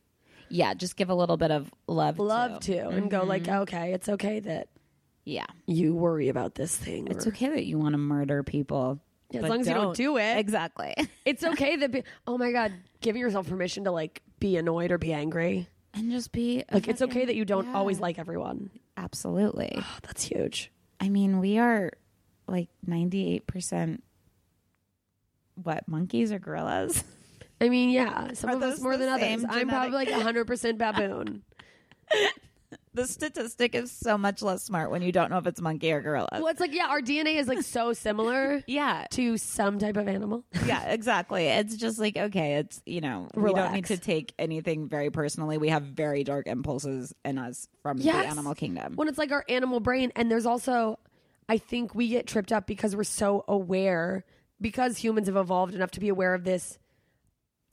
[0.51, 2.19] yeah, just give a little bit of love.
[2.19, 2.75] love to.
[2.75, 3.63] to and go like, mm-hmm.
[3.63, 4.69] okay, it's okay that
[5.25, 7.09] Yeah, you worry about this thing.
[7.09, 9.01] it's or- okay that you want to murder people.
[9.31, 10.39] Yeah, as long as you don't do it.
[10.39, 10.95] Exactly.
[11.27, 12.73] It's okay that be, oh my god,
[13.03, 15.69] giving yourself permission to like be annoyed or be angry.
[15.93, 17.77] and just be Like it's okay that you don't yeah.
[17.77, 18.71] always like everyone.
[18.97, 19.73] Absolutely.
[19.77, 20.73] Oh, that's huge.
[20.99, 21.91] I mean, we are
[22.47, 24.01] like 98%
[25.63, 27.05] what, monkeys or gorillas?
[27.61, 29.23] I mean, yeah, some Are of us more than others.
[29.43, 31.43] same I'm probably like 100% baboon.
[32.95, 36.01] the statistic is so much less smart when you don't know if it's monkey or
[36.01, 36.29] gorilla.
[36.33, 39.07] well, it's like, yeah, our DNA is like so similar Yeah.
[39.13, 40.45] to some type of animal.
[40.67, 41.47] Yeah, exactly.
[41.47, 45.57] It's just like, okay, it's, you know, we don't need to take anything very personally.
[45.59, 48.25] We have very dark impulses in us from Yes.
[48.25, 48.95] the animal kingdom.
[48.97, 50.13] When it's like our animal brain.
[50.15, 50.99] And there's also,
[51.49, 54.25] I think we get tripped up because we're so aware,
[54.61, 56.79] because humans have evolved enough to be aware of this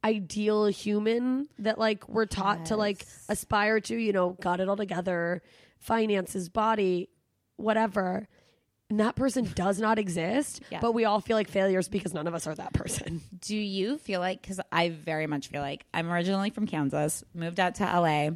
[0.05, 4.77] ideal human that like we're taught to like aspire to, you know, got it all
[4.77, 5.41] together,
[5.79, 7.09] finances, body,
[7.57, 8.27] whatever.
[8.89, 10.79] And that person does not exist, Yeah.
[10.79, 13.21] but we all feel like failures because none of us are that person.
[13.39, 17.59] Do you feel like, because I very much feel like I'm originally from Kansas, moved
[17.59, 18.29] out to LA,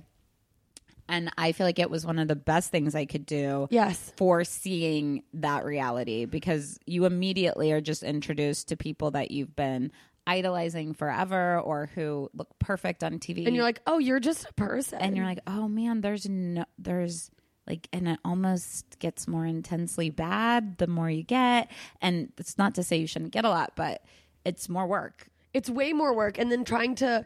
[1.08, 3.68] and I feel like it was one of the best things I could do.
[3.72, 4.12] Yes.
[4.18, 9.92] for seeing that reality because you immediately are just introduced to people that you've been
[10.30, 13.46] idolizing forever or who look perfect on TV.
[13.48, 15.00] And you're like, oh, you're just a person.
[15.00, 17.32] and you're like, oh man, there's no, there's
[17.68, 21.70] like, and it almost gets more intensely bad the more you get.
[22.02, 24.04] And it's not to say you shouldn't get a lot, but
[24.46, 25.28] it's more work.
[25.54, 26.38] it's way more work.
[26.38, 27.26] And then trying to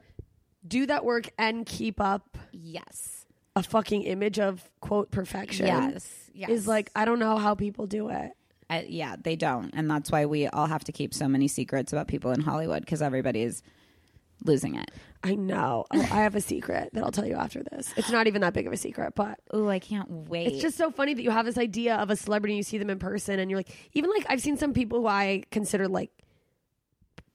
[0.68, 3.26] do that work and keep up Yes.
[3.56, 5.68] a fucking image of quote perfection.
[5.68, 6.30] Yes.
[6.34, 6.50] Yes.
[6.50, 8.32] Is like, I don't know how people do it.
[8.80, 11.92] Uh, yeah, they don't, and that's why we all have to keep so many secrets
[11.94, 13.62] about people in Hollywood because everybody's
[14.46, 14.92] losing it.
[15.24, 15.86] I know.
[15.92, 17.94] Oh, I have a secret that I'll tell you after this.
[17.96, 20.48] It's not even that big of a secret, but Oh, I can't wait.
[20.48, 22.90] it's just so funny that you have this idea of a celebrity, you see them
[22.90, 26.12] in person, and you're like, even like I've seen some people who I consider like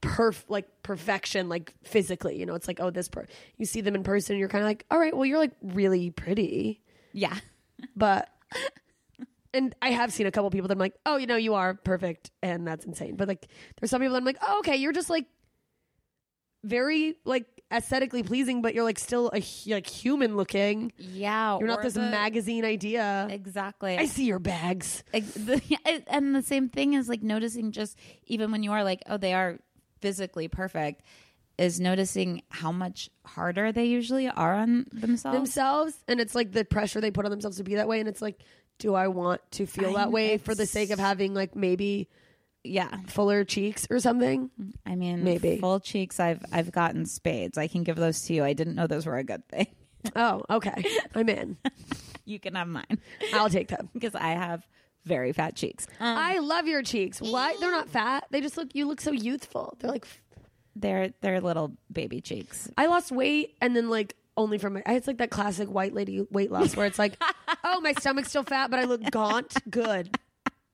[0.02, 2.38] perf like perfection, like physically.
[2.38, 3.26] You know, it's like, oh, this per
[3.56, 5.56] you see them in person, and you're kind of like, all right, well, you're like
[5.62, 6.82] really pretty,
[7.12, 7.36] yeah.
[7.96, 8.28] but.
[9.58, 11.74] And I have seen a couple people that I'm like, oh, you know, you are
[11.74, 13.16] perfect, and that's insane.
[13.16, 13.48] But like,
[13.80, 15.26] there's some people that I'm like, oh, okay, you're just like
[16.62, 20.92] very like aesthetically pleasing, but you're like still a like human looking.
[20.96, 21.58] Yeah.
[21.58, 23.26] You're not this the- magazine idea.
[23.30, 23.98] Exactly.
[23.98, 25.02] I see your bags.
[25.12, 27.98] Ex- the- yeah, and the same thing is like noticing just
[28.28, 29.58] even when you are like, oh, they are
[30.00, 31.02] physically perfect,
[31.58, 35.36] is noticing how much harder they usually are on themselves.
[35.36, 38.08] themselves and it's like the pressure they put on themselves to be that way and
[38.08, 38.40] it's like
[38.78, 42.08] do i want to feel I that way for the sake of having like maybe
[42.64, 42.98] yeah.
[43.06, 44.50] fuller cheeks or something
[44.84, 45.58] I mean, Maybe.
[45.58, 46.18] full cheeks.
[46.18, 47.56] I've I've gotten spades.
[47.56, 48.44] I can give those to you.
[48.44, 49.68] I didn't know those were a good thing.
[50.16, 51.56] oh okay i'm in
[52.24, 52.98] you can have mine
[53.34, 54.66] i'll take them because I have
[55.04, 55.86] very fat cheeks.
[56.00, 59.10] Um, i love your cheeks what they're not fat they just look you look so
[59.10, 60.06] youthful they're like
[60.76, 62.70] they're they're little baby cheeks.
[62.76, 66.26] i lost weight and then like only from my it's like that classic white lady
[66.30, 67.20] weight loss where it's like
[67.64, 70.16] oh my stomach's still fat but i look gaunt good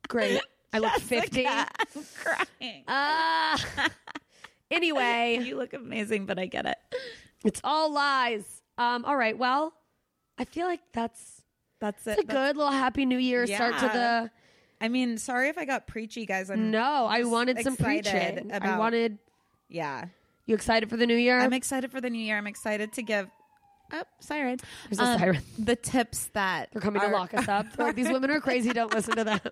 [0.07, 0.41] great
[0.73, 1.67] i look 50 I'm
[2.23, 2.85] crying.
[2.87, 3.91] ah
[4.75, 6.77] anyway you look amazing, but I get it.
[7.45, 8.63] It's all lies.
[8.79, 9.37] Um, all right.
[9.37, 9.73] Well,
[10.39, 11.43] I feel like that's
[11.81, 14.31] That's it's a good little happy new year start to the
[14.81, 16.51] I mean, sorry if I got preachy, guys.
[16.51, 18.51] I'm No, I wanted some preaching.
[18.53, 19.19] I wanted
[19.69, 20.07] yeah.
[20.47, 21.39] you excited for the new year?
[21.39, 22.37] I'm excited for the new year.
[22.37, 23.29] I'm excited to give
[23.93, 24.59] oh, siren.
[24.91, 25.43] There's a siren.
[25.59, 27.67] The tips that They're coming are- to lock us up.
[27.77, 28.71] They're like, these women are crazy.
[28.73, 29.41] Don't listen to them.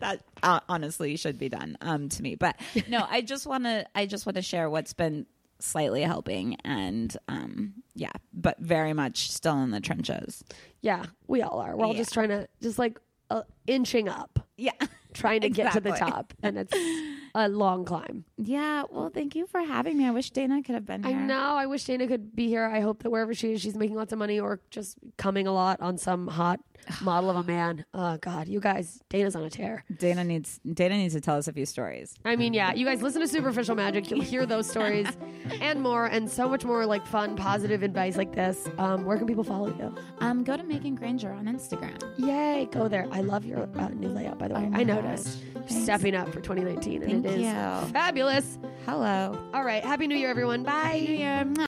[0.00, 3.86] that uh, honestly should be done um to me but no i just want to
[3.94, 5.24] i just want to share what's been
[5.60, 10.42] slightly helping and um yeah but very much still in the trenches
[10.80, 11.76] yeah, we all are.
[11.76, 12.98] We're all just trying to just like
[13.30, 14.72] uh, inching up, yeah
[15.14, 16.10] trying to get to the Exactly.
[16.10, 16.72] top, and it's
[17.34, 18.24] a long climb.
[18.36, 21.16] yeah well thank you for having me i wish dana could have been here.
[21.16, 21.56] I know.
[21.56, 22.64] I wish Dana could be here.
[22.64, 25.52] I hope that wherever she is, she's making lots of money or just coming a
[25.52, 26.60] lot on some hot
[27.02, 27.84] model of a man.
[27.94, 29.84] Oh God, you guys, Dana's on a tear.
[29.98, 33.02] dana needs dana needs to tell us a few stories I mean, yeah, you guys
[33.02, 34.10] listen to Superficial Magic.
[34.10, 35.06] You'll hear those stories
[35.60, 38.68] and more, and so much more like fun, positive advice like this.
[38.78, 39.94] Um, where can people follow you?
[40.20, 43.06] um go to meagan grainger on instagram Yay, go there.
[43.10, 44.68] I love your uh, new layout, by the way.
[44.72, 45.26] Oh I noticed.
[45.54, 45.64] gosh.
[45.68, 45.84] Thanks.
[45.84, 47.92] Stepping up for 2019, and Thank it is you.
[47.92, 48.58] fabulous.
[48.86, 50.62] hello All right, Happy New Year, everyone.
[50.64, 51.04] Bye.
[51.06, 51.44] New Year.